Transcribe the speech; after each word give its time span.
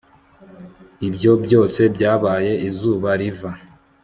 ibyo 1.07 1.31
byose 1.45 1.81
byabaye 1.95 2.51
izuba 2.67 3.09
riva 3.19 3.51